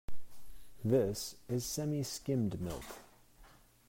This 0.83 1.35
is 1.47 1.63
semi-skimmed 1.63 2.59
milk. 2.59 3.03